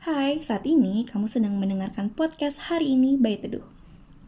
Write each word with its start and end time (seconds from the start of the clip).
Hai, 0.00 0.40
saat 0.40 0.64
ini 0.64 1.04
kamu 1.04 1.28
sedang 1.28 1.60
mendengarkan 1.60 2.08
podcast 2.08 2.72
hari 2.72 2.96
ini 2.96 3.20
by 3.20 3.36
Teduh. 3.36 3.68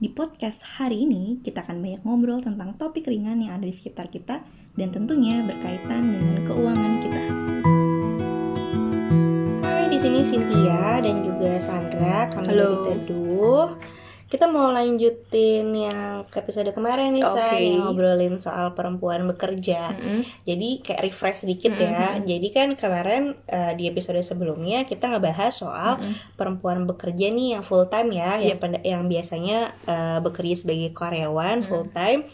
Di 0.04 0.12
podcast 0.12 0.76
hari 0.76 1.08
ini, 1.08 1.41
kita 1.41 1.64
akan 1.64 1.80
banyak 1.80 2.04
ngobrol 2.04 2.45
tentang 2.45 2.76
topik 2.76 3.08
ringan 3.08 3.41
yang 3.41 3.56
ada 3.56 3.64
di 3.64 3.72
sekitar 3.72 4.12
kita 4.12 4.44
dan 4.76 4.92
tentunya 4.92 5.40
berkaitan 5.40 6.12
dengan 6.12 6.44
keuangan 6.44 6.92
kita. 7.00 7.22
Hai, 9.64 9.88
di 9.88 9.96
sini 9.96 10.20
Cynthia 10.20 11.00
dan 11.00 11.16
juga 11.25 11.57
Sandra, 11.57 12.29
kami 12.29 12.52
Halo. 12.52 12.68
dari 12.68 12.77
Teduh. 12.93 13.68
Kita 14.33 14.49
mau 14.49 14.73
lanjutin 14.73 15.69
yang 15.77 16.25
ke 16.25 16.41
episode 16.41 16.73
kemarin 16.73 17.12
nih, 17.12 17.21
Oke. 17.21 17.37
yang 17.53 17.85
ngobrolin 17.85 18.41
soal 18.41 18.73
perempuan 18.73 19.29
bekerja. 19.29 19.93
Mm-mm. 19.93 20.25
Jadi 20.48 20.80
kayak 20.80 21.05
refresh 21.05 21.45
sedikit 21.45 21.77
ya. 21.77 22.16
Jadi 22.25 22.48
kan 22.48 22.73
kemarin 22.73 23.37
eh, 23.45 23.77
di 23.77 23.93
episode 23.93 24.25
sebelumnya 24.25 24.89
kita 24.89 25.12
ngebahas 25.12 25.53
soal 25.53 26.01
perempuan 26.41 26.89
bekerja 26.89 27.29
nih 27.29 27.61
yang 27.61 27.65
full 27.66 27.92
time 27.92 28.09
ya, 28.16 28.41
yang 28.41 28.56
pen- 28.56 28.80
yang 28.80 29.05
biasanya 29.05 29.69
eh, 29.84 30.19
bekerja 30.25 30.64
sebagai 30.64 30.97
karyawan 30.97 31.61
full 31.69 31.92
time. 31.92 32.25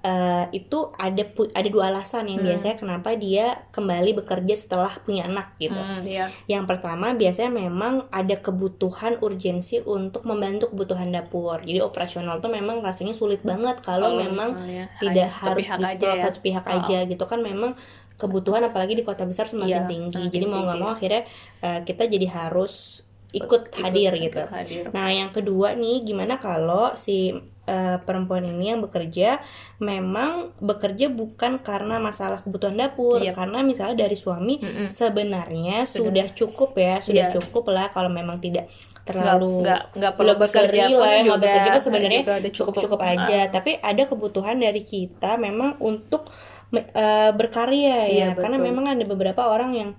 Eh, 0.00 0.46
itu 0.56 0.88
ada 0.96 1.20
pu- 1.22 1.52
ada 1.52 1.68
dua 1.68 1.92
alasan 1.92 2.24
yang 2.24 2.40
biasanya 2.40 2.72
kenapa 2.74 3.12
dia 3.14 3.52
kembali 3.68 4.16
bekerja 4.16 4.56
setelah 4.56 4.88
punya 4.98 5.28
anak 5.28 5.52
gitu. 5.56 5.76
Hmm, 5.76 6.00
iya. 6.00 6.24
Yang 6.46 6.64
pertama 6.66 7.12
biasanya 7.12 7.52
memang 7.52 8.08
ada 8.08 8.32
kebutuhan 8.34 9.20
urgensi 9.20 9.84
untuk 9.84 10.24
membantu 10.24 10.72
kebutuhan 10.72 11.12
dapur. 11.12 11.60
Jadi 11.60 11.78
operasional 11.78 12.40
tuh 12.40 12.48
memang 12.48 12.80
rasanya 12.80 13.12
sulit 13.12 13.44
banget 13.44 13.76
kalau 13.80 14.08
Kalau 14.10 14.24
memang 14.24 14.56
misalnya 14.56 14.88
tidak 14.96 15.28
harus 15.36 15.68
di 15.68 15.84
ya. 16.00 16.24
satu 16.24 16.38
pihak 16.40 16.64
Oh. 16.64 16.74
aja 16.80 16.98
gitu 17.04 17.24
kan 17.24 17.40
memang 17.40 17.76
kebutuhan 18.16 18.60
apalagi 18.62 18.92
di 18.92 19.04
kota 19.04 19.28
besar 19.28 19.44
semakin 19.44 19.84
Iya, 19.84 19.90
tinggi. 19.90 20.12
semakin 20.12 20.30
Jadi 20.30 20.44
mau 20.44 20.60
nggak 20.60 20.74
tinggi. 20.74 20.80
mau 20.82 20.90
akhirnya 20.90 21.22
eh, 21.60 21.80
kita 21.84 22.02
jadi 22.06 22.26
harus 22.26 23.04
ikut, 23.30 23.68
hadir 23.76 24.10
ikut 24.10 24.24
gitu. 24.26 24.42
hadir. 24.48 24.84
Nah, 24.90 25.06
yang 25.08 25.28
kedua 25.28 25.72
nih, 25.74 26.02
gimana 26.02 26.36
kalau 26.36 26.96
si 26.96 27.36
eh, 27.70 27.96
perempuan 28.02 28.42
ini 28.42 28.74
yang 28.74 28.82
bekerja 28.82 29.38
memang 29.78 30.50
bekerja 30.58 31.06
bukan 31.08 31.62
karena 31.62 31.96
masalah 31.96 32.36
kebutuhan 32.36 32.74
dapur, 32.74 33.22
Iya. 33.22 33.30
karena 33.30 33.62
misalnya 33.62 34.02
dari 34.02 34.18
suami 34.18 34.58
Mm-mm. 34.58 34.90
sebenarnya 34.90 35.86
sudah 35.86 36.26
cukup 36.34 36.74
ya, 36.74 36.98
sudah 36.98 37.30
Iya. 37.30 37.34
cukup 37.38 37.70
lah 37.70 37.86
kalau 37.88 38.10
memang 38.10 38.42
tidak 38.42 38.66
terlalu 39.06 39.64
nggak 39.64 39.82
nggak 39.96 40.12
perlu 40.14 40.34
bekerja 40.36 40.84
lah, 40.92 41.10
ya, 41.10 41.20
nggak 41.24 41.40
bekerja 41.40 41.68
itu 41.70 41.82
sebenarnya 41.82 42.20
udah 42.22 42.36
cukup. 42.42 42.54
cukup-cukup 42.58 43.00
aja. 43.00 43.40
Tapi 43.48 43.70
ada 43.80 44.02
kebutuhan 44.04 44.56
dari 44.58 44.82
kita 44.82 45.38
memang 45.38 45.78
untuk 45.80 46.26
eh, 46.70 47.30
berkarya 47.34 48.06
ya, 48.10 48.28
karena 48.38 48.58
betul. 48.58 48.68
memang 48.70 48.84
ada 48.92 49.04
beberapa 49.06 49.42
orang 49.46 49.70
yang 49.74 49.90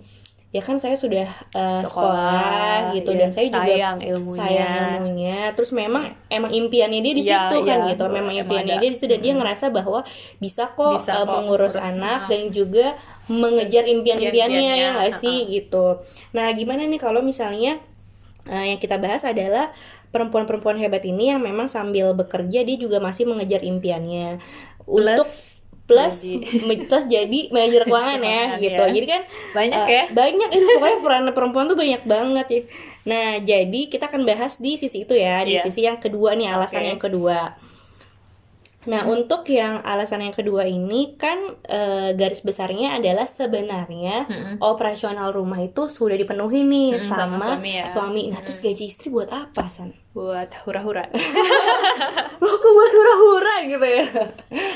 ya 0.52 0.59
kan 0.59 0.75
saya 0.75 0.99
sudah 0.99 1.23
eh, 1.55 1.81
sekolah, 1.81 1.88
Sekolah, 1.88 2.91
gitu 2.91 3.11
iya, 3.11 3.19
dan 3.23 3.30
saya 3.31 3.47
juga 3.47 3.71
sayang 3.71 3.97
ilmunya. 4.03 4.44
sayang 4.44 4.75
ilmunya. 4.99 5.39
Terus 5.55 5.71
memang 5.71 6.03
emang 6.27 6.52
impiannya 6.52 6.99
dia 6.99 7.13
di 7.16 7.23
Iya, 7.23 7.47
situ 7.47 7.55
kan 7.63 7.80
iya, 7.81 7.89
gitu 7.89 8.03
memang 8.05 8.35
emang 8.35 8.35
impiannya 8.44 8.75
ada. 8.75 8.81
dia 8.83 8.89
di 8.91 8.97
situ 8.99 9.07
dan 9.07 9.22
dia 9.23 9.33
ngerasa 9.33 9.66
bahwa 9.72 10.03
bisa 10.38 10.67
kok, 10.69 10.91
eh, 10.91 10.95
Bisa 10.99 11.11
kok 11.17 11.27
mengurus 11.29 11.73
ngurus 11.73 11.75
anak 11.79 11.95
anak. 11.95 12.22
dan 12.27 12.41
juga 12.52 12.85
mengejar 13.25 13.88
impian-impiannya 13.88 14.72
ya 14.75 14.88
nggak 14.99 15.13
sih? 15.16 15.39
gitu. 15.47 16.03
Nah 16.35 16.52
gimana 16.52 16.83
nih 16.83 16.99
kalau 16.99 17.23
misalnya 17.23 17.79
eh, 18.45 18.75
yang 18.75 18.79
kita 18.81 18.99
bahas 18.99 19.23
adalah 19.23 19.72
perempuan-perempuan 20.11 20.75
hebat 20.75 21.07
ini 21.07 21.31
yang 21.31 21.39
memang 21.39 21.72
sambil 21.72 22.11
bekerja 22.11 22.67
dia 22.67 22.75
juga 22.75 22.99
masih 22.99 23.23
mengejar 23.23 23.63
impiannya. 23.63 24.44
Untuk 24.83 25.23
plus 25.92 26.16
jadi- 26.23 26.86
plus 26.89 27.06
jadi 27.06 27.39
manajer 27.50 27.84
keuangan 27.84 28.20
ya 28.20 28.44
gitu 28.58 28.80
ya. 28.80 28.89
jadi 28.89 29.08
kan 29.09 29.22
Banyak 29.52 29.78
eh, 29.78 29.88
ya. 29.92 30.03
banyak 30.09 30.50
itu 30.50 30.67
pokoknya 30.72 30.97
peran 31.00 31.23
perempuan 31.30 31.66
tuh 31.66 31.75
banyak 31.75 32.02
banget 32.03 32.47
ya 32.47 32.61
nah 33.02 33.30
jadi 33.38 33.81
kita 33.86 34.08
akan 34.08 34.23
bahas 34.23 34.56
di 34.56 34.75
sisi 34.75 35.03
itu 35.03 35.14
ya 35.14 35.42
di 35.42 35.53
Iya. 35.53 35.62
sisi 35.64 35.84
yang 35.84 35.97
kedua 35.97 36.34
nih 36.34 36.47
alasan 36.50 36.80
Oke. 36.80 36.88
yang 36.88 37.02
kedua 37.02 37.39
Nah, 38.83 39.05
untuk 39.05 39.45
yang 39.45 39.77
alasan 39.81 40.22
yang 40.22 40.31
kedua 40.31 40.66
ini 40.66 41.13
kan 41.13 41.38
eh, 41.63 42.11
garis 42.11 42.41
besarnya 42.41 42.97
adalah 42.97 43.25
sebenarnya 43.25 44.25
operasional 44.57 45.29
rumah 45.29 45.59
itu 45.59 45.85
sudah 45.85 46.16
dipenuhi 46.16 46.63
nih 46.63 46.89
Mm-mm, 46.91 47.03
sama 47.03 47.38
sama, 47.38 47.45
suami 47.47 47.72
ya. 47.75 47.85
suami. 47.85 48.22
Nah, 48.28 48.41
terus 48.41 48.57
gaji 48.57 48.83
istri 48.83 49.07
buat 49.07 49.29
apa, 49.29 49.66
San? 49.66 49.94
buat 50.11 50.51
hura-hura. 50.66 51.07
Lo 52.44 52.51
kok 52.51 52.72
buat 52.72 52.91
hura-hura 52.91 53.56
gitu 53.63 53.85
ya? 53.85 54.03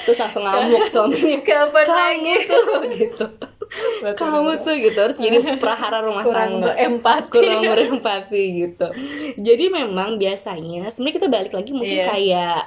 Terus 0.06 0.18
langsung 0.18 0.44
ngamuk 0.44 0.88
suaminya. 0.94 1.40
Kapan 1.42 1.84
Kamu 1.84 1.98
lagi? 2.24 2.36
tuh 2.46 2.82
gitu. 2.88 3.26
Buat 4.00 4.16
Kamu 4.16 4.52
tuh 4.62 4.76
gitu 4.78 4.96
harus 4.96 5.18
jadi 5.18 5.38
prahara 5.58 6.00
rumah 6.00 6.24
Kurang 6.24 6.62
tangga. 6.62 6.72
berempati. 6.72 7.32
Kurang 7.34 7.62
berempati 7.66 8.42
gitu. 8.56 8.88
Jadi 9.36 9.66
memang 9.68 10.16
biasanya 10.16 10.88
sebenarnya 10.88 11.16
kita 11.18 11.28
balik 11.28 11.52
lagi 11.52 11.72
mungkin 11.74 12.00
Iya. 12.00 12.06
kayak 12.06 12.60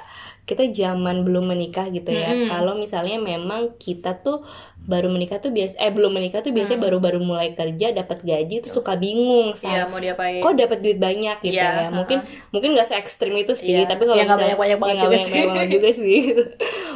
kita 0.49 0.65
zaman 0.67 1.21
belum 1.21 1.45
menikah 1.47 1.85
gitu 1.87 2.09
ya. 2.09 2.33
Mm-mm. 2.33 2.49
Kalau 2.49 2.73
misalnya 2.73 3.15
memang 3.15 3.77
kita 3.77 4.17
tuh 4.17 4.41
baru 4.81 5.05
menikah 5.07 5.37
tuh 5.37 5.51
biasa 5.51 5.77
eh 5.77 5.91
belum 5.91 6.09
menikah 6.09 6.41
tuh 6.41 6.49
biasanya 6.49 6.81
baru-baru 6.81 7.21
mulai 7.21 7.53
kerja 7.53 7.93
dapat 7.93 8.23
gaji 8.23 8.57
tuh 8.59 8.73
suka 8.73 8.97
bingung 8.97 9.53
Iya, 9.53 9.85
sama 9.85 9.85
mau 9.87 10.01
diapain? 10.01 10.41
kok 10.41 10.57
dapat 10.57 10.81
duit 10.81 10.97
banyak 10.97 11.37
gitu 11.43 11.53
Iya, 11.53 11.85
ya 11.85 11.87
mungkin 11.93 12.25
mungkin 12.49 12.73
nggak 12.73 12.87
se 12.87 12.95
ekstrim 12.95 13.37
itu 13.37 13.53
sih 13.53 13.75
Iya. 13.75 13.85
tapi 13.85 14.03
kalau 14.03 14.17
Ya, 14.17 14.25
misalnya- 14.25 14.57
banyak-banyak 14.57 14.77
banget 14.81 14.95
ya, 14.95 15.03
juga 15.03 15.17
sih. 15.19 15.33
banyak-banyak 15.35 15.69
juga 15.69 15.89
sih 16.01 16.19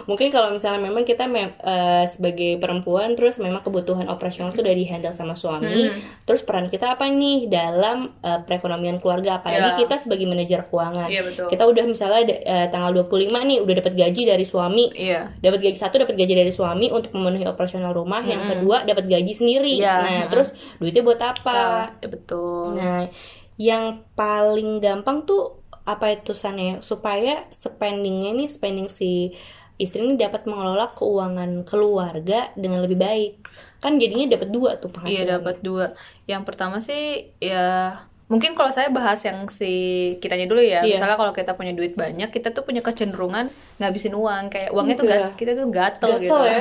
mungkin 0.04 0.28
kalau 0.30 0.50
misalnya 0.50 0.82
memang 0.82 1.04
kita 1.04 1.26
mem- 1.28 1.54
eh, 1.56 2.06
sebagai 2.06 2.58
perempuan 2.58 3.14
terus 3.14 3.38
memang 3.38 3.62
kebutuhan 3.62 4.10
operasional 4.10 4.50
sudah 4.50 4.74
dihandle 4.74 5.14
sama 5.14 5.34
suami 5.34 5.86
Hmm. 5.86 6.00
terus 6.26 6.42
peran 6.42 6.68
kita 6.68 6.92
apa 6.92 7.06
nih 7.08 7.46
dalam 7.46 8.10
eh, 8.20 8.40
perekonomian 8.42 8.98
keluarga 8.98 9.38
apalagi 9.38 9.70
Iya. 9.70 9.80
kita 9.80 9.96
sebagai 9.98 10.26
manajer 10.26 10.66
keuangan 10.66 11.08
betul. 11.08 11.46
kita 11.46 11.64
udah 11.64 11.86
misalnya 11.86 12.26
eh, 12.26 12.68
tanggal 12.68 12.90
25 12.92 13.43
nih 13.44 13.60
udah 13.60 13.76
dapat 13.78 13.94
gaji 13.94 14.22
dari 14.26 14.44
suami 14.44 14.90
Iya. 14.92 15.36
dapat 15.38 15.60
gaji 15.62 15.76
satu 15.76 16.00
dapat 16.00 16.16
gaji 16.16 16.34
dari 16.34 16.50
suami 16.50 16.88
untuk 16.88 17.14
memenuhi 17.14 17.44
operasional 17.44 17.92
rumah 17.92 18.20
yang 18.22 18.44
kedua 18.44 18.84
dapat 18.84 19.06
gaji 19.06 19.32
sendiri 19.32 19.76
Iya, 19.76 19.94
nah 20.00 20.10
mm-mm. 20.24 20.32
terus 20.32 20.50
duitnya 20.78 21.04
buat 21.04 21.20
apa 21.20 21.92
Ya, 21.96 22.08
betul. 22.08 22.76
Nah, 22.76 23.08
yang 23.56 23.84
paling 24.14 24.80
gampang 24.80 25.24
tuh 25.24 25.62
apa 25.84 26.10
itu 26.12 26.32
sana 26.32 26.60
ya? 26.60 26.76
Supaya 26.80 27.44
spendingnya 27.48 28.32
nih 28.34 28.48
spending 28.48 28.88
si 28.88 29.36
istri 29.76 30.00
ini 30.00 30.16
dapat 30.16 30.46
mengelola 30.46 30.94
keuangan 30.94 31.62
keluarga 31.64 32.54
dengan 32.54 32.80
lebih 32.80 32.96
baik. 32.96 33.34
Kan 33.78 33.98
jadinya 33.98 34.32
dapat 34.32 34.50
dua 34.50 34.78
tuh 34.78 34.88
Iya 34.88 34.96
penghasilan. 34.96 35.30
dapat 35.38 35.56
dua. 35.60 35.86
Yang 36.24 36.44
pertama 36.46 36.78
sih 36.80 37.04
ya 37.38 38.00
mungkin 38.34 38.52
kalau 38.52 38.68
saya 38.68 38.90
bahas 38.90 39.22
yang 39.22 39.46
si 39.46 39.70
kitanya 40.18 40.50
dulu 40.50 40.58
ya. 40.58 40.82
Iya. 40.82 40.98
Misalnya 40.98 41.16
kalau 41.16 41.30
kita 41.32 41.54
punya 41.54 41.70
duit 41.72 41.94
banyak, 41.94 42.28
kita 42.28 42.50
tuh 42.50 42.66
punya 42.66 42.82
kecenderungan 42.82 43.46
ngabisin 43.78 44.12
uang 44.12 44.50
kayak 44.50 44.74
uangnya 44.74 44.96
tuh 44.96 45.06
Iya. 45.06 45.14
ga- 45.20 45.34
kita 45.36 45.52
tuh 45.54 45.66
gatel, 45.70 46.10
Gatel 46.10 46.20
gitu. 46.20 46.38
ya. 46.42 46.58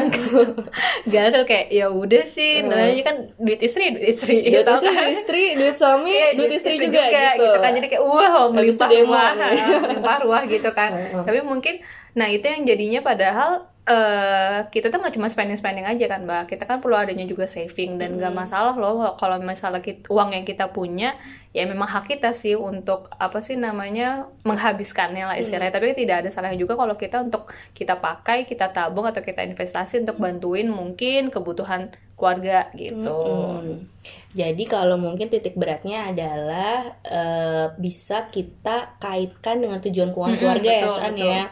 gatel 1.13 1.43
kayak 1.43 1.67
ya 1.71 1.87
udah 1.89 2.25
sih, 2.25 2.61
namanya 2.61 3.03
kan 3.03 3.17
duit 3.37 3.61
istri, 3.61 3.89
duit 3.91 4.07
istri. 4.13 4.37
Duit 4.43 4.53
gitu 4.55 4.69
istri, 4.69 4.87
kan. 4.87 5.01
duit 5.01 5.15
istri, 5.15 5.43
duit 5.57 5.75
suami, 5.75 6.13
Iya, 6.13 6.29
duit 6.37 6.53
istri 6.53 6.75
juga, 6.77 7.03
gitu. 7.09 7.49
kan 7.57 7.71
jadi 7.73 7.87
kayak 7.89 8.03
wow 8.03 8.45
melimpah 8.49 8.89
ruah 8.93 9.31
melimpah 9.83 10.17
ruah 10.21 10.43
gitu 10.45 10.69
kan 10.71 10.91
tapi 11.23 11.41
mungkin 11.41 11.81
nah 12.13 12.29
itu 12.29 12.45
yang 12.45 12.63
jadinya 12.63 13.01
padahal 13.01 13.72
eh 13.83 14.63
kita 14.71 14.95
tuh 14.95 15.03
nggak 15.03 15.19
cuma 15.19 15.27
spending 15.27 15.59
spending 15.59 15.83
aja 15.83 16.07
kan 16.07 16.23
mbak. 16.23 16.55
Kita 16.55 16.71
kan 16.71 16.79
perlu 16.79 16.95
adanya 16.95 17.27
juga 17.27 17.51
saving 17.51 17.99
dan 17.99 18.15
nggak 18.15 18.31
masalah 18.31 18.79
loh 18.79 19.19
kalau 19.19 19.43
misalnya 19.43 19.83
kita, 19.83 20.07
uang 20.07 20.31
yang 20.39 20.47
kita 20.47 20.71
punya 20.71 21.19
ya 21.51 21.67
memang 21.67 21.91
hak 21.91 22.07
kita 22.07 22.31
sih 22.31 22.55
untuk 22.55 23.11
apa 23.19 23.43
sih 23.43 23.59
namanya 23.59 24.31
menghabiskannya 24.47 25.27
lah 25.27 25.37
istilahnya. 25.37 25.75
Tapi 25.75 25.99
tidak 25.99 26.23
ada 26.23 26.31
salahnya 26.31 26.63
juga 26.63 26.79
kalau 26.79 26.95
kita 26.95 27.27
untuk 27.27 27.51
kita 27.75 27.99
pakai 27.99 28.47
kita 28.47 28.71
tabung 28.71 29.05
atau 29.11 29.19
kita 29.19 29.43
investasi 29.43 30.07
untuk 30.07 30.23
bantuin 30.23 30.71
mungkin 30.71 31.35
kebutuhan 31.35 31.91
keluarga 32.23 32.71
gitu 32.79 33.19
Hmm. 33.63 33.91
Jadi 34.33 34.65
kalau 34.65 34.97
mungkin 34.99 35.29
titik 35.31 35.55
beratnya 35.55 36.11
adalah 36.11 36.97
eh, 37.05 37.67
bisa 37.77 38.33
kita 38.33 38.97
kaitkan 38.99 39.61
dengan 39.63 39.79
tujuan 39.79 40.11
keuangan 40.11 40.41
keluarga 40.41 40.71
ya 40.73 40.83
betul, 40.83 40.97
San 40.97 41.13
betul. 41.15 41.29
ya. 41.31 41.43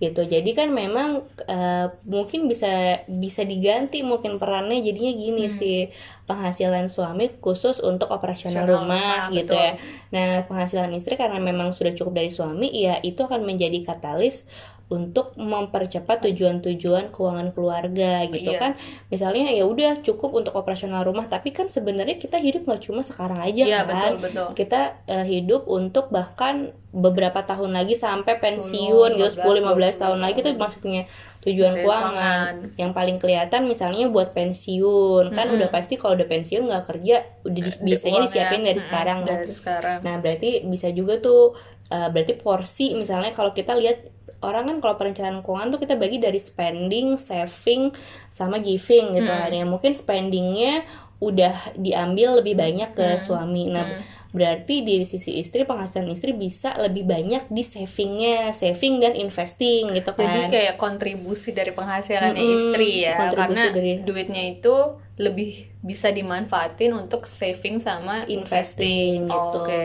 Gitu. 0.00 0.22
Jadi 0.26 0.50
kan 0.50 0.68
memang 0.72 1.22
eh, 1.46 1.86
mungkin 2.08 2.48
bisa 2.48 2.66
bisa 3.06 3.44
diganti 3.44 4.00
mungkin 4.02 4.40
perannya 4.40 4.80
jadinya 4.80 5.12
gini 5.12 5.46
sih 5.46 5.92
penghasilan 6.26 6.88
suami 6.88 7.28
khusus 7.38 7.78
untuk 7.78 8.08
operasional 8.10 8.64
Operasional 8.64 8.80
rumah 8.80 9.28
rumah, 9.28 9.36
gitu 9.36 9.52
betul. 9.52 9.62
ya. 9.62 9.72
Nah, 10.10 10.30
penghasilan 10.48 10.90
istri 10.96 11.14
karena 11.14 11.38
memang 11.38 11.70
sudah 11.70 11.92
cukup 11.92 12.16
dari 12.18 12.32
suami 12.32 12.66
ya 12.72 12.98
itu 13.04 13.22
akan 13.22 13.44
menjadi 13.44 13.78
katalis 13.84 14.48
untuk 14.92 15.32
mempercepat 15.40 16.20
tujuan-tujuan 16.28 17.08
keuangan 17.08 17.48
keluarga 17.56 18.28
gitu 18.28 18.52
Iya. 18.52 18.60
kan 18.60 18.72
misalnya 19.08 19.48
ya 19.48 19.64
udah 19.64 20.04
cukup 20.04 20.11
untuk 20.14 20.52
operasional 20.52 21.00
rumah 21.00 21.24
tapi 21.24 21.48
kan 21.48 21.66
sebenarnya 21.66 22.16
kita 22.16 22.36
hidup 22.36 22.64
nggak 22.64 22.82
cuma 22.82 23.00
sekarang 23.00 23.38
aja 23.38 23.62
Iya, 23.62 23.80
kan. 23.82 24.16
betul, 24.16 24.18
betul. 24.20 24.48
kita 24.54 24.80
uh, 25.06 25.24
hidup 25.24 25.64
untuk 25.64 26.08
bahkan 26.08 26.70
beberapa 26.92 27.40
tahun 27.40 27.72
lagi 27.72 27.96
sampai 27.96 28.36
pensiun 28.36 29.16
gitu 29.16 29.40
10 29.40 29.64
15 29.64 29.72
tahun 29.96 30.18
lagi 30.20 30.38
itu 30.38 30.52
masih 30.54 30.78
punya 30.78 31.02
tujuan 31.40 31.72
keuangan. 31.74 32.52
yang 32.76 32.92
paling 32.92 33.16
kelihatan 33.16 33.64
misalnya 33.64 34.06
buat 34.06 34.36
pensiun. 34.36 35.32
Kan 35.32 35.48
udah 35.50 35.72
pasti 35.72 35.96
kalau 35.96 36.14
udah 36.14 36.28
pensiun 36.28 36.68
nggak 36.68 36.84
kerja 36.84 37.16
udah 37.42 37.60
di- 37.64 37.80
biasanya 37.82 38.20
Uangnya, 38.20 38.28
disiapin 38.28 38.60
dari 38.60 38.76
sekarang 38.78 39.18
kan. 39.24 39.40
dari 39.40 39.54
sekarang. 39.56 39.96
Nah, 40.04 40.14
berarti 40.20 40.50
bisa 40.68 40.92
juga 40.92 41.16
tuh 41.16 41.56
uh, 41.88 42.08
berarti 42.12 42.36
porsi 42.36 42.92
misalnya 42.92 43.32
kalau 43.32 43.50
kita 43.50 43.72
lihat 43.72 44.11
orang 44.42 44.68
kan 44.68 44.76
kalau 44.82 44.94
perencanaan 44.98 45.40
keuangan 45.40 45.70
tuh 45.70 45.80
kita 45.80 45.94
bagi 45.94 46.18
dari 46.18 46.38
spending, 46.38 47.14
saving 47.14 47.94
sama 48.28 48.58
giving 48.58 49.14
gitu 49.14 49.30
kan. 49.30 49.50
Ya 49.50 49.64
mungkin 49.64 49.94
spendingnya 49.94 50.82
udah 51.22 51.78
diambil 51.78 52.42
lebih 52.42 52.58
banyak 52.58 52.98
ke 52.98 53.14
suami. 53.16 53.70
Nah, 53.70 54.02
berarti 54.34 54.82
di 54.82 55.06
sisi 55.06 55.38
istri 55.38 55.62
penghasilan 55.62 56.10
istri 56.10 56.34
bisa 56.34 56.74
lebih 56.80 57.06
banyak 57.06 57.46
di 57.46 57.62
savingnya, 57.62 58.50
saving 58.50 58.98
dan 58.98 59.14
investing 59.14 59.94
gitu 59.94 60.10
kan. 60.18 60.26
Jadi 60.26 60.40
kayak 60.50 60.74
kontribusi 60.80 61.54
dari 61.54 61.70
penghasilannya 61.70 62.34
Mm-mm, 62.34 62.54
istri 62.58 63.06
ya, 63.06 63.14
kontribusi 63.14 63.54
karena 63.54 63.76
dari- 63.76 64.02
duitnya 64.02 64.42
itu 64.50 64.74
lebih 65.12 65.68
bisa 65.82 66.08
dimanfaatin 66.08 66.94
untuk 66.94 67.26
saving 67.26 67.76
sama 67.76 68.22
investing 68.24 69.26
Oh, 69.26 69.50
gitu. 69.50 69.58
oke. 69.60 69.84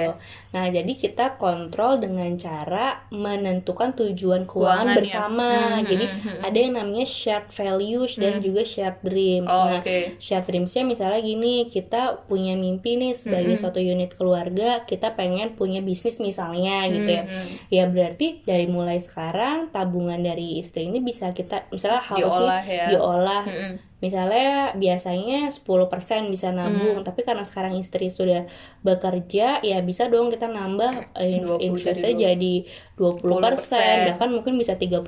Nah, 0.53 0.69
jadi 0.69 0.87
kita 0.87 1.35
kontrol 1.35 1.97
dengan 1.97 2.29
cara 2.37 3.01
menentukan 3.11 3.91
tujuan 3.93 4.45
keuangan 4.45 4.93
Keuangannya. 4.93 4.95
bersama. 4.95 5.49
Hmm, 5.73 5.83
jadi 5.83 6.05
hmm, 6.05 6.21
hmm. 6.21 6.39
ada 6.43 6.57
yang 6.57 6.73
namanya 6.75 7.03
shared 7.03 7.49
values 7.49 8.13
dan 8.15 8.39
juga 8.39 8.61
shared 8.61 9.01
dreams. 9.01 9.49
Oh, 9.49 9.67
nah, 9.67 9.81
oke. 9.81 10.15
shared 10.17 10.45
dreamsnya 10.45 10.85
misalnya 10.85 11.19
gini, 11.19 11.65
kita 11.65 12.23
punya 12.23 12.53
mimpi 12.53 12.95
nih 12.95 13.11
sebagai 13.11 13.57
suatu 13.57 13.81
unit 13.81 14.13
keluarga, 14.13 14.85
kita 14.85 15.11
pengen 15.11 15.53
punya 15.53 15.81
bisnis 15.81 16.17
misalnya 16.17 16.85
gitu 16.87 17.09
ya. 17.11 17.23
Hmm, 17.25 17.49
Ya 17.67 17.83
berarti 17.85 18.45
dari 18.45 18.65
mulai 18.65 18.97
sekarang 18.97 19.69
tabungan 19.69 20.21
dari 20.21 20.61
istri 20.61 20.85
ini 20.85 21.01
bisa 21.01 21.33
kita 21.33 21.67
misalnya 21.67 21.99
harusnya 22.01 22.37
Diolah 22.37 22.63
ya. 22.63 22.85
diolah 22.87 23.43
Mm-mm. 23.43 23.73
Misalnya 23.97 24.73
biasanya 24.73 25.49
10% 25.49 26.29
bisa 26.29 26.49
Hmm. 26.49 26.57
nabung 26.59 27.01
tapi 27.01 27.21
karena 27.21 27.41
sekarang 27.41 27.73
istri 27.75 28.07
sudah 28.07 28.45
bekerja 28.81 29.59
ya 29.59 29.77
bisa 29.81 30.05
dong 30.05 30.29
kita 30.29 30.45
nambah 30.47 31.17
eh, 31.17 31.41
20 31.41 31.59
investasi 31.59 32.13
jadi 32.13 32.35
jadi 32.37 32.55
20% 32.95 33.23
10%. 33.23 34.07
bahkan 34.07 34.29
mungkin 34.29 34.53
bisa 34.55 34.73
30% 34.73 35.01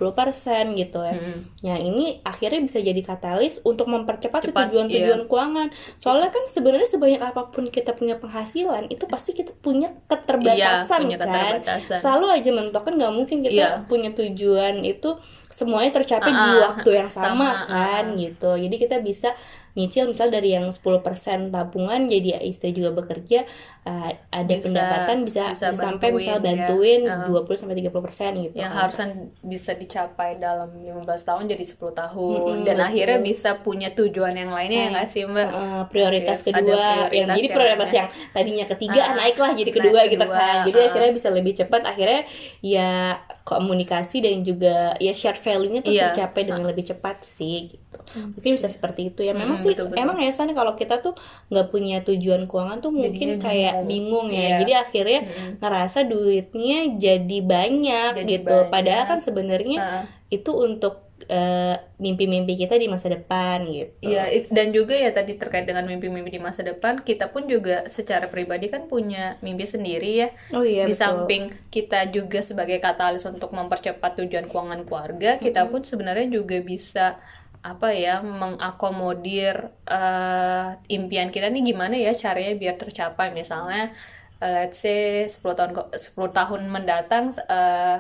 gitu 0.74 1.00
ya. 1.02 1.14
Hmm. 1.14 1.40
Nah, 1.64 1.78
ini 1.78 2.22
akhirnya 2.22 2.60
bisa 2.60 2.80
jadi 2.80 2.98
katalis 3.00 3.62
untuk 3.62 3.86
mempercepat 3.86 4.50
tujuan-tujuan 4.50 4.90
iya. 5.20 5.28
keuangan. 5.28 5.68
Soalnya 5.96 6.30
kan 6.30 6.44
sebenarnya 6.46 6.86
sebanyak 6.86 7.22
apa 7.22 7.50
pun 7.50 7.66
kita 7.68 7.94
punya 7.94 8.18
penghasilan 8.18 8.88
itu 8.88 9.06
pasti 9.06 9.34
kita 9.34 9.54
punya 9.56 9.90
keterbatasan 10.06 10.56
Iya, 11.06 11.06
punya 11.06 11.18
kan. 11.18 11.28
keterbatasan. 11.60 11.98
Selalu 11.98 12.26
aja 12.32 12.50
mentok 12.52 12.84
kan 12.84 12.94
nggak 12.96 13.14
mungkin 13.14 13.38
kita 13.42 13.54
Iya. 13.54 13.86
punya 13.86 14.10
tujuan 14.14 14.82
itu 14.82 15.18
semuanya 15.50 15.92
tercapai 15.92 16.30
di 16.30 16.38
Ah, 16.40 16.54
ah, 16.56 16.60
waktu 16.72 16.90
yang 16.94 17.10
sama, 17.10 17.52
sama, 17.52 17.68
kan 17.68 18.06
gitu. 18.16 18.52
Jadi 18.56 18.76
kita 18.80 18.98
bisa 19.00 19.36
nyicil 19.72 20.08
misal 20.08 20.28
dari 20.28 20.52
yang 20.52 20.68
10% 20.68 20.82
tabungan 21.48 22.02
jadi 22.06 22.42
istri 22.42 22.72
juga 22.72 22.92
bekerja 22.92 23.46
uh, 23.84 24.10
ada 24.30 24.50
Bisa- 24.50 24.66
pendapatan 24.66 25.18
bisa, 25.22 25.44
bisa 25.48 25.68
bisa 25.68 25.78
sampai 25.78 26.10
bantuin 26.10 26.20
misal 26.20 26.36
ya. 26.36 26.42
bantuin 26.42 27.02
Ah. 27.06 27.28
20 27.28 27.56
sampai 27.56 27.76
30% 27.78 27.94
gitu. 28.42 28.56
yang 28.56 28.68
kan. 28.68 28.80
harusnya 28.80 29.08
bisa 29.42 29.72
dicapai 29.74 30.36
dalam 30.38 30.74
15 30.74 31.00
tahun 31.22 31.44
jadi 31.48 31.64
10 31.64 31.80
tahun 31.94 32.40
Mm-mm, 32.40 32.58
dan 32.64 32.76
betul. 32.76 32.88
akhirnya 32.88 33.20
bisa 33.22 33.50
punya 33.60 33.90
tujuan 33.92 34.34
yang 34.34 34.50
lainnya 34.50 34.80
ya 34.80 34.90
nggak 34.92 35.08
sih 35.08 35.24
mbak 35.24 35.48
Uh, 35.50 35.84
prioritas 35.86 36.40
kedua 36.40 36.76
yang 37.10 37.30
prioritas 37.30 37.36
jadi 37.36 37.42
yang 37.42 37.54
prioritas 37.54 37.80
lainnya. 37.86 38.00
yang 38.00 38.08
tadinya 38.32 38.66
ketiga 38.68 39.02
Ah, 39.02 39.14
naiklah 39.16 39.52
jadi 39.52 39.64
naik 39.66 39.76
kedua 39.76 40.00
gitu 40.06 40.24
kedua, 40.24 40.36
kan 40.36 40.58
jadi 40.64 40.80
akhirnya 40.88 41.12
bisa 41.12 41.30
lebih 41.30 41.54
cepat 41.56 41.82
akhirnya 41.84 42.22
ya 42.60 42.90
komunikasi 43.50 44.22
dan 44.22 44.40
juga 44.40 44.94
ya 44.96 45.10
shared 45.10 45.36
value-nya 45.36 45.82
tuh 45.82 45.90
Iya. 45.90 46.04
tercapai 46.08 46.46
dengan 46.46 46.62
lebih 46.64 46.86
cepat 46.86 47.18
sih 47.20 47.66
gitu 47.68 47.98
mungkin 48.30 48.52
bisa 48.54 48.68
seperti 48.68 49.10
itu 49.10 49.22
ya 49.22 49.34
memang 49.34 49.58
Hmm, 49.58 49.64
sih 49.64 49.74
betul, 49.74 49.90
betul. 49.90 49.98
emang 50.00 50.18
ya 50.20 50.30
San 50.30 50.50
kalau 50.52 50.74
kita 50.74 51.00
tuh 51.00 51.18
nggak 51.48 51.68
punya 51.68 51.98
tujuan 52.02 52.46
keuangan 52.46 52.78
tuh 52.80 52.92
mungkin 52.92 53.10
Jadinya 53.32 53.42
kayak 53.42 53.74
bingung. 53.84 53.90
bingung 53.90 54.28
ya 54.30 54.40
Iya. 54.40 54.58
jadi 54.60 54.74
akhirnya 54.80 55.20
ngerasa 55.58 56.00
duitnya 56.06 56.80
jadi 56.96 57.38
banyak 57.40 58.12
Jadi 58.16 58.30
gitu 58.30 58.46
banyak. 58.56 58.70
padahal 58.70 59.04
kan 59.08 59.20
sebenarnya 59.20 59.80
Ah. 59.80 60.04
itu 60.30 60.52
untuk 60.54 61.09
eh, 61.28 61.76
mimpi-mimpi 61.98 62.56
kita 62.56 62.80
di 62.80 62.88
masa 62.88 63.12
depan 63.12 63.68
gitu 63.68 63.92
Iya, 64.00 64.24
dan 64.48 64.72
juga 64.72 64.96
ya 64.96 65.12
tadi 65.12 65.36
terkait 65.36 65.68
dengan 65.68 65.84
mimpi-mimpi 65.84 66.32
di 66.32 66.42
masa 66.42 66.64
depan, 66.64 67.04
kita 67.04 67.28
pun 67.34 67.44
juga 67.52 67.84
secara 67.92 68.32
pribadi 68.32 68.72
kan 68.72 68.88
punya 68.88 69.36
mimpi 69.44 69.68
sendiri 69.68 70.12
ya. 70.24 70.28
oh 70.56 70.64
iya 70.64 70.88
di 70.88 70.96
betul. 70.96 71.04
samping 71.04 71.44
kita 71.68 72.08
juga 72.10 72.40
sebagai 72.40 72.80
katalis 72.80 73.28
untuk 73.28 73.52
mempercepat 73.52 74.16
tujuan 74.24 74.48
keuangan 74.48 74.88
keluarga, 74.88 75.36
kita 75.38 75.68
pun 75.68 75.84
sebenarnya 75.84 76.32
juga 76.32 76.58
bisa 76.64 77.20
apa 77.60 77.92
ya 77.92 78.24
mengakomodir 78.24 79.56
eh, 79.84 80.68
impian 80.88 81.28
kita 81.28 81.52
nih 81.52 81.76
gimana 81.76 81.96
ya 82.00 82.16
caranya 82.16 82.56
biar 82.56 82.76
tercapai 82.80 83.36
misalnya 83.36 83.92
eh, 84.40 84.52
let's 84.64 84.80
say 84.80 85.28
10 85.28 85.56
tahun 85.60 85.72
ke- 85.76 85.90
10 86.00 86.32
tahun 86.32 86.62
mendatang 86.72 87.26
eh, 87.36 87.98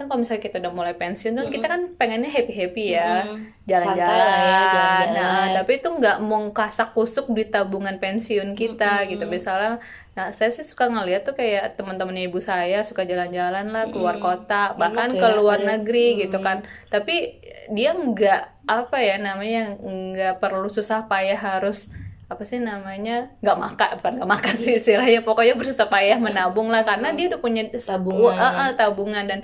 kan 0.00 0.08
kalau 0.08 0.24
misalnya 0.24 0.40
kita 0.40 0.56
udah 0.64 0.72
mulai 0.72 0.96
pensiun 0.96 1.36
kan 1.36 1.46
kita 1.52 1.66
kan 1.68 1.80
pengennya 2.00 2.32
happy 2.32 2.52
happy 2.56 2.84
ya 2.96 3.28
jalan-jalan. 3.68 4.00
Santai 4.00 4.16
lah 4.16 4.38
ya, 4.40 4.62
jalan-jalan. 4.72 5.06
nah 5.12 5.44
tapi 5.60 5.72
itu 5.76 5.88
nggak 5.92 6.18
mau 6.24 6.42
kasak 6.56 6.88
kusuk 6.96 7.26
di 7.36 7.44
tabungan 7.52 8.00
pensiun 8.00 8.56
kita 8.56 9.04
gitu. 9.12 9.28
Misalnya 9.28 9.76
nah 10.16 10.32
saya 10.32 10.50
sih 10.50 10.64
suka 10.64 10.88
ngeliat 10.88 11.22
tuh 11.28 11.36
kayak 11.36 11.76
teman-temannya 11.76 12.32
ibu 12.32 12.40
saya 12.40 12.82
suka 12.82 13.04
jalan-jalan 13.04 13.68
lah 13.68 13.92
keluar 13.92 14.16
kota 14.16 14.74
bahkan 14.80 15.12
ya, 15.12 15.20
ke 15.20 15.28
luar 15.36 15.60
negeri 15.60 16.24
gitu 16.24 16.40
kan. 16.40 16.64
Tapi 16.88 17.36
dia 17.68 17.92
nggak 17.92 18.64
apa 18.64 18.96
ya 19.04 19.20
namanya 19.20 19.76
nggak 19.76 20.40
perlu 20.40 20.72
susah 20.72 21.04
payah 21.06 21.36
harus 21.36 21.92
apa 22.30 22.46
sih 22.46 22.62
namanya 22.62 23.34
nggak 23.42 23.58
makan 23.58 23.90
bukan 23.98 24.12
nggak 24.22 24.30
makan 24.38 24.54
sih 24.58 24.78
istilahnya. 24.78 25.20
Pokoknya 25.26 25.54
bersusah 25.58 25.86
payah 25.90 26.18
menabung 26.18 26.70
lah 26.72 26.82
karena 26.86 27.10
dia 27.14 27.30
udah 27.30 27.40
punya 27.42 27.66
Tabungan. 27.70 28.34
Uh, 28.34 28.46
uh, 28.66 28.70
tabungan. 28.74 29.24
Dan 29.26 29.40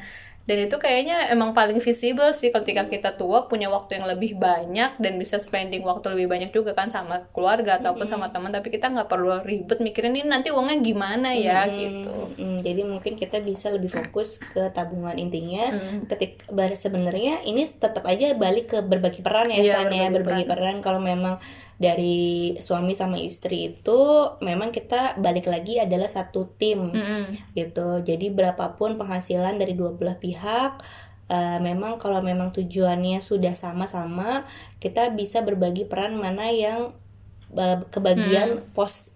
dan 0.47 0.57
itu 0.63 0.79
kayaknya 0.79 1.27
emang 1.29 1.51
paling 1.53 1.79
visible 1.79 2.31
sih 2.31 2.49
ketika 2.49 2.87
kita 2.87 3.11
tua 3.15 3.47
punya 3.47 3.67
waktu 3.67 3.99
yang 3.99 4.07
lebih 4.07 4.39
banyak 4.39 4.95
dan 4.97 5.13
bisa 5.19 5.37
spending 5.37 5.83
waktu 5.83 6.15
lebih 6.15 6.31
banyak 6.31 6.51
juga 6.51 6.71
kan 6.73 6.87
sama 6.87 7.27
keluarga 7.35 7.83
ataupun 7.83 8.07
sama 8.07 8.31
teman 8.31 8.55
tapi 8.55 8.71
kita 8.71 8.87
nggak 8.87 9.11
perlu 9.11 9.43
ribet 9.43 9.83
mikirin 9.83 10.15
ini 10.15 10.31
nanti 10.31 10.55
uangnya 10.55 10.79
gimana 10.81 11.35
ya 11.35 11.67
gitu 11.67 12.15
Mm, 12.37 12.61
jadi 12.61 12.83
mungkin 12.85 13.17
kita 13.17 13.41
bisa 13.41 13.73
lebih 13.73 13.89
fokus 13.89 14.37
ke 14.37 14.69
tabungan 14.71 15.17
intinya. 15.17 15.73
Mm. 15.73 16.05
Ketik 16.05 16.45
bar- 16.53 16.77
sebenarnya 16.77 17.41
ini 17.43 17.65
tetap 17.65 18.05
aja 18.05 18.37
balik 18.37 18.77
ke 18.77 18.79
berbagi 18.85 19.25
peran 19.25 19.49
ya, 19.49 19.57
Iya, 19.57 19.65
ya. 19.65 19.81
berbagi 19.89 20.13
berbagi 20.13 20.45
peran. 20.45 20.77
Kalau 20.85 21.01
memang 21.01 21.41
dari 21.77 22.57
suami 22.57 22.97
sama 22.97 23.21
istri 23.21 23.77
itu 23.77 24.01
memang 24.41 24.73
kita 24.73 25.21
balik 25.21 25.45
lagi 25.53 25.77
adalah 25.77 26.09
satu 26.09 26.49
tim 26.57 26.89
Mm-mm. 26.93 27.53
gitu. 27.53 28.01
Jadi 28.01 28.33
berapapun 28.33 28.97
penghasilan 28.97 29.61
dari 29.61 29.77
dua 29.77 29.93
belah 29.93 30.17
pihak 30.17 30.81
eh, 31.29 31.59
memang 31.61 32.01
kalau 32.01 32.25
memang 32.25 32.49
tujuannya 32.57 33.21
sudah 33.21 33.53
sama-sama 33.53 34.49
kita 34.81 35.13
bisa 35.13 35.45
berbagi 35.45 35.85
peran 35.85 36.17
mana 36.17 36.49
yang 36.49 36.97
eh, 37.53 37.85
kebagian 37.93 38.65
pos 38.73 39.13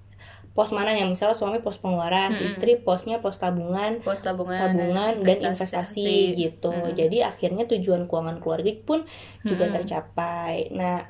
pos 0.50 0.74
mana 0.74 0.90
yang 0.92 1.08
misalnya 1.14 1.38
suami 1.38 1.62
pos 1.62 1.78
pengeluaran, 1.78 2.34
istri 2.42 2.74
posnya 2.74 3.22
pos 3.22 3.38
tabungan, 3.38 4.02
pos 4.02 4.18
tabungan, 4.18 4.58
tabungan 4.58 5.22
dan 5.22 5.54
investasi 5.54 6.34
gitu. 6.34 6.74
Jadi 6.90 7.22
akhirnya 7.22 7.70
tujuan 7.70 8.10
keuangan 8.10 8.42
keluarga 8.42 8.68
pun 8.82 9.06
juga 9.46 9.70
tercapai. 9.70 10.74
Nah, 10.74 11.06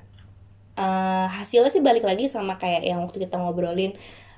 eh, 0.80 1.26
hasilnya 1.30 1.68
sih 1.68 1.80
balik 1.80 2.02
lagi 2.02 2.24
sama 2.26 2.56
kayak 2.56 2.80
yang 2.82 2.98
waktu 2.98 3.20
kita 3.20 3.36
ngobrolin 3.36 3.92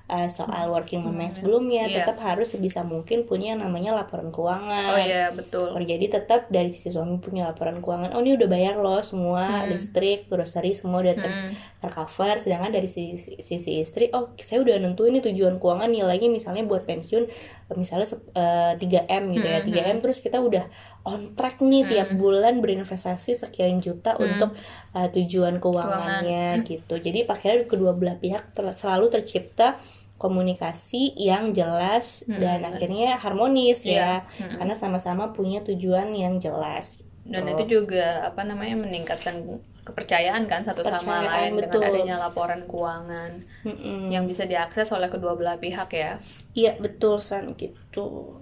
eh, 0.05 0.29
soal 0.29 0.69
working 0.69 1.01
mom 1.01 1.15
yang 1.17 1.31
sebelumnya, 1.31 1.87
Iya. 1.87 2.03
tetap 2.03 2.19
harus 2.21 2.51
sebisa 2.51 2.83
mungkin 2.85 3.23
punya 3.23 3.55
yang 3.55 3.63
namanya 3.63 3.95
laporan 3.95 4.29
keuangan. 4.29 4.93
oh 4.93 4.99
iya 4.99 5.31
betul 5.31 5.73
Oh, 5.73 5.81
jadi 5.81 6.05
tetap 6.07 6.51
dari 6.51 6.69
sisi 6.69 6.91
suami 6.91 7.17
punya 7.17 7.49
laporan 7.49 7.79
keuangan. 7.79 8.13
Oh 8.13 8.21
ini 8.21 8.35
udah 8.35 8.45
bayar 8.47 8.77
loh 8.77 9.01
semua 9.01 9.47
listrik, 9.65 10.29
grocery 10.29 10.75
semua 10.75 11.01
udah 11.01 11.15
ter- 11.17 11.33
tercover. 11.81 12.35
Sedangkan 12.37 12.71
dari 12.71 12.87
sisi, 12.87 13.39
sisi 13.39 13.81
istri, 13.81 14.11
oh 14.11 14.35
saya 14.37 14.61
udah 14.61 14.77
nentuin 14.79 15.15
nih 15.15 15.25
tujuan 15.25 15.57
keuangan 15.57 15.89
nilainya 15.89 16.29
misalnya 16.29 16.63
buat 16.63 16.83
pensiun 16.83 17.25
misalnya 17.73 18.05
sep- 18.05 18.29
eh, 18.35 18.77
3M 18.77 19.33
gitu 19.33 19.47
ya 19.47 19.65
3M 19.65 19.97
terus 19.99 20.21
kita 20.21 20.37
udah 20.39 20.67
on 21.03 21.35
track 21.35 21.59
nih 21.59 21.87
tiap 21.89 22.15
bulan 22.15 22.63
berinvestasi 22.63 23.35
sekian 23.35 23.83
juta 23.83 24.15
untuk 24.19 24.55
eh, 24.95 25.09
tujuan 25.11 25.59
keuangannya 25.59 26.61
gitu. 26.69 26.95
Jadi 26.99 27.27
akhirnya 27.27 27.67
kedua 27.67 27.93
belah 27.95 28.19
pihak 28.19 28.55
ter- 28.55 28.75
selalu 28.75 29.11
tercipta 29.11 29.79
komunikasi 30.23 31.19
yang 31.19 31.51
jelas 31.51 32.23
dan 32.31 32.63
akhirnya 32.63 33.19
harmonis 33.19 33.83
ya. 33.83 34.23
Karena 34.39 34.79
sama-sama 34.79 35.35
punya 35.35 35.67
tujuan 35.67 36.15
yang 36.15 36.39
jelas 36.39 37.03
dan 37.23 37.47
itu 37.47 37.65
juga 37.79 38.27
apa 38.27 38.43
namanya 38.43 38.83
meningkatkan 38.83 39.63
kepercayaan 39.83 40.47
kan 40.47 40.63
satu 40.63 40.87
sama 40.87 41.27
lain 41.27 41.59
betul. 41.59 41.83
dengan 41.83 41.91
adanya 41.91 42.17
laporan 42.23 42.63
keuangan 42.71 43.31
mm-hmm. 43.67 44.15
yang 44.15 44.31
bisa 44.31 44.47
diakses 44.47 44.91
oleh 44.95 45.11
kedua 45.11 45.35
belah 45.35 45.59
pihak 45.59 45.91
ya. 45.91 46.19
Iya 46.55 46.79
betul 46.79 47.19
san 47.19 47.55
gitu 47.55 48.42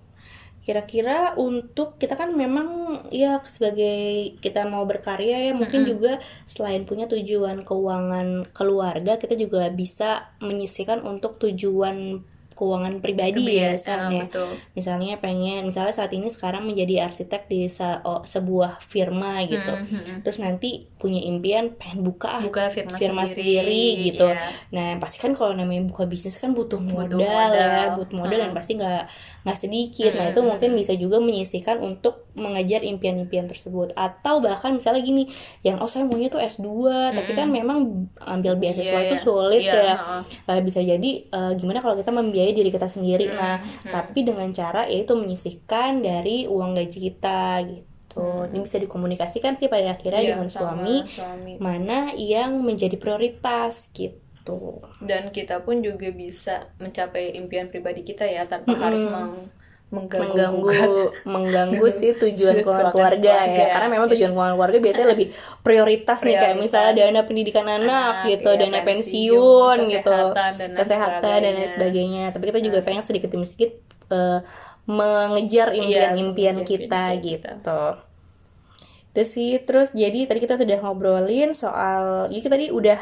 kira-kira 0.60 1.32
untuk 1.40 1.96
kita 1.96 2.20
kan 2.20 2.36
memang 2.36 3.00
ya 3.08 3.40
sebagai 3.40 4.36
kita 4.44 4.68
mau 4.68 4.84
berkarya 4.84 5.50
ya 5.50 5.52
mungkin 5.56 5.82
mm-hmm. 5.82 5.92
juga 5.96 6.12
selain 6.44 6.84
punya 6.84 7.08
tujuan 7.08 7.64
keuangan 7.64 8.44
keluarga 8.52 9.16
kita 9.16 9.40
juga 9.40 9.72
bisa 9.72 10.28
menyisihkan 10.44 11.00
untuk 11.00 11.40
tujuan 11.40 12.20
keuangan 12.60 13.00
pribadi 13.00 13.56
ya 13.56 13.72
misalnya 13.72 14.28
betul. 14.28 14.52
misalnya 14.76 15.16
pengen 15.16 15.64
misalnya 15.64 15.96
saat 15.96 16.12
ini 16.12 16.28
sekarang 16.28 16.68
menjadi 16.68 17.08
arsitek 17.08 17.48
di 17.48 17.64
se 17.72 17.88
oh, 18.04 18.20
sebuah 18.20 18.84
firma 18.84 19.40
gitu 19.48 19.72
hmm, 19.72 19.88
hmm, 19.88 20.00
hmm. 20.04 20.18
terus 20.20 20.44
nanti 20.44 20.92
punya 21.00 21.24
impian 21.24 21.72
pengen 21.80 22.04
buka, 22.04 22.44
buka 22.44 22.68
firma, 22.68 22.92
firma 22.92 23.24
sendiri, 23.24 23.64
sendiri 23.64 24.06
gitu 24.12 24.28
yeah. 24.28 24.52
nah 24.68 24.88
pasti 25.00 25.16
kan 25.16 25.32
kalau 25.32 25.56
namanya 25.56 25.88
buka 25.88 26.04
bisnis 26.04 26.36
kan 26.36 26.52
butuh 26.52 26.76
modal, 26.76 27.16
butuh 27.16 27.24
modal. 27.24 27.56
ya 27.56 27.84
butuh 27.96 28.14
modal 28.20 28.36
hmm. 28.36 28.44
dan 28.44 28.52
pasti 28.52 28.72
nggak 28.76 29.02
nggak 29.48 29.56
sedikit 29.56 30.12
nah 30.20 30.26
itu 30.28 30.40
mungkin 30.44 30.70
bisa 30.76 30.92
juga 31.00 31.16
menyisihkan 31.16 31.80
untuk 31.80 32.28
mengejar 32.36 32.84
impian-impian 32.86 33.48
tersebut 33.48 33.96
atau 33.96 34.38
bahkan 34.38 34.76
misalnya 34.76 35.02
gini 35.02 35.26
yang 35.66 35.80
oh 35.80 35.88
saya 35.88 36.06
maunya 36.06 36.28
tuh 36.28 36.38
S2 36.38 36.68
hmm. 36.86 37.16
tapi 37.16 37.30
kan 37.32 37.48
memang 37.48 38.06
ambil 38.22 38.60
beasiswa 38.60 38.92
yeah, 38.92 39.06
itu 39.08 39.16
iya. 39.16 39.24
sulit 39.24 39.62
yeah, 39.64 39.96
ya 40.46 40.54
uh, 40.54 40.60
bisa 40.60 40.84
jadi 40.84 41.10
uh, 41.32 41.52
gimana 41.56 41.80
kalau 41.80 41.96
kita 41.96 42.12
membiayai 42.12 42.49
membiayai 42.50 42.58
diri 42.66 42.70
kita 42.74 42.88
sendiri 42.90 43.26
hmm. 43.30 43.36
nah 43.38 43.56
hmm. 43.62 43.92
tapi 43.94 44.18
dengan 44.26 44.50
cara 44.50 44.90
yaitu 44.90 45.14
menyisihkan 45.14 46.02
dari 46.02 46.50
uang 46.50 46.74
gaji 46.74 46.98
kita 47.10 47.62
gitu 47.70 48.26
hmm. 48.26 48.50
ini 48.50 48.58
bisa 48.66 48.76
dikomunikasikan 48.82 49.54
sih 49.54 49.70
pada 49.70 49.94
akhirnya 49.94 50.20
yeah, 50.20 50.30
dengan 50.34 50.50
suami, 50.50 51.06
suami 51.06 51.52
mana 51.62 52.10
yang 52.18 52.58
menjadi 52.60 52.98
prioritas 52.98 53.94
gitu 53.94 54.82
dan 55.04 55.30
kita 55.30 55.62
pun 55.62 55.78
juga 55.78 56.10
bisa 56.10 56.74
mencapai 56.82 57.38
impian 57.38 57.70
pribadi 57.70 58.02
kita 58.02 58.26
ya 58.26 58.42
tanpa 58.50 58.74
hmm. 58.74 58.82
harus 58.82 59.02
meng 59.06 59.34
mengganggu 59.90 60.38
mengganggu, 60.38 61.02
mengganggu 61.26 61.86
sih 61.98 62.14
tujuan 62.14 62.62
keuangan 62.62 62.94
keluarga, 62.94 63.34
keluarga 63.34 63.66
ya. 63.66 63.74
karena 63.74 63.88
memang 63.90 64.08
tujuan 64.14 64.30
keuangan 64.30 64.54
keluarga 64.54 64.78
biasanya 64.78 65.08
lebih 65.18 65.26
prioritas, 65.66 65.66
prioritas 65.66 66.18
nih 66.22 66.34
kayak 66.38 66.56
misalnya 66.62 66.92
dana 66.94 67.20
pendidikan 67.26 67.66
anak, 67.66 67.82
anak 67.82 68.14
gitu 68.30 68.50
iya, 68.54 68.60
dana 68.62 68.80
pensiun, 68.86 69.78
gitu. 69.90 70.20
kesehatan, 70.30 70.70
kesehatan 70.78 71.38
dan 71.42 71.52
lain 71.58 71.66
sebagainya. 71.66 72.24
tapi 72.30 72.44
kita 72.54 72.62
juga 72.62 72.78
nah. 72.78 72.86
pengen 72.86 73.02
sedikit 73.02 73.28
demi 73.34 73.46
sedikit 73.50 73.82
uh, 74.14 74.38
mengejar 74.86 75.74
iya, 75.74 75.82
impian-impian 76.14 76.56
iya, 76.62 76.66
kita 76.70 77.02
gitu. 77.18 77.50
Itu 79.10 79.22
sih. 79.26 79.58
Terus 79.66 79.90
jadi 79.90 80.30
tadi 80.30 80.38
kita 80.38 80.54
sudah 80.54 80.78
ngobrolin 80.86 81.50
soal 81.50 82.30
jadi 82.30 82.40
kita 82.46 82.54
tadi 82.54 82.66
udah 82.70 83.00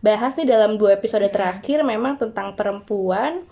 bahas 0.00 0.32
nih 0.40 0.48
dalam 0.48 0.80
dua 0.80 0.96
episode 0.96 1.28
terakhir 1.28 1.84
memang 1.84 2.16
tentang 2.16 2.56
perempuan 2.56 3.44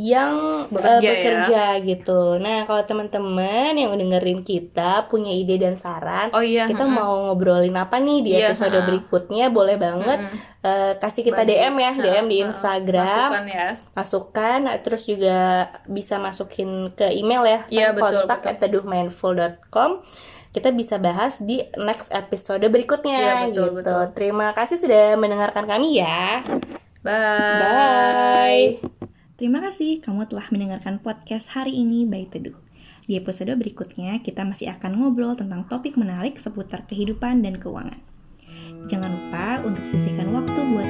yang 0.00 0.64
bekerja, 0.72 0.96
uh, 0.96 1.00
bekerja 1.04 1.64
ya? 1.76 1.84
gitu. 1.84 2.40
Nah, 2.40 2.64
kalau 2.64 2.80
teman-teman 2.88 3.76
yang 3.76 3.92
dengerin 3.92 4.40
kita 4.40 5.04
punya 5.12 5.28
ide 5.28 5.60
dan 5.60 5.76
saran, 5.76 6.32
oh, 6.32 6.40
iya, 6.40 6.64
kita 6.64 6.88
uh 6.88 6.90
mau 6.90 7.28
ngobrolin 7.28 7.76
apa 7.76 8.00
nih 8.00 8.18
di 8.24 8.30
iya, 8.32 8.48
episode 8.48 8.72
uh 8.72 8.88
berikutnya, 8.88 9.52
boleh 9.52 9.76
banget 9.76 10.24
uh 10.24 10.64
uh, 10.64 10.92
kasih 10.96 11.20
kita 11.20 11.44
Banyak. 11.44 11.52
DM 11.52 11.74
ya, 11.76 11.92
DM 12.00 12.26
di 12.32 12.36
Instagram. 12.40 13.28
Masukkan 13.28 13.44
ya. 13.44 13.68
Masukkan, 13.92 14.58
nah, 14.64 14.76
terus 14.80 15.04
juga 15.04 15.68
bisa 15.84 16.16
masukin 16.16 16.88
ke 16.96 17.12
email 17.12 17.44
ya, 17.44 17.60
ya 17.68 17.86
kontak 17.92 18.40
at 18.48 18.56
teduhmindful.com 18.56 20.00
kita 20.50 20.74
bisa 20.74 20.98
bahas 20.98 21.38
di 21.46 21.62
next 21.78 22.10
episode 22.10 22.66
berikutnya 22.66 23.14
ya, 23.14 23.34
betul, 23.46 23.46
gitu. 23.46 23.62
Betul. 23.84 24.02
Terima 24.18 24.50
kasih 24.50 24.82
sudah 24.82 25.14
mendengarkan 25.14 25.62
kami 25.68 26.02
ya. 26.02 26.42
Bye. 27.06 27.60
Bye. 27.62 28.99
Terima 29.40 29.56
kasih 29.64 30.04
kamu 30.04 30.28
telah 30.28 30.44
mendengarkan 30.52 31.00
podcast 31.00 31.56
hari 31.56 31.72
ini 31.72 32.04
by 32.04 32.28
Teduh. 32.28 32.52
Di 33.08 33.16
episode 33.16 33.48
berikutnya, 33.56 34.20
kita 34.20 34.44
masih 34.44 34.68
akan 34.68 35.00
ngobrol 35.00 35.32
tentang 35.32 35.64
topik 35.64 35.96
menarik 35.96 36.36
seputar 36.36 36.84
kehidupan 36.84 37.40
dan 37.40 37.56
keuangan. 37.56 37.96
Jangan 38.92 39.08
lupa 39.08 39.64
untuk 39.64 39.80
sisihkan 39.88 40.28
waktu 40.36 40.60
buat 40.60 40.88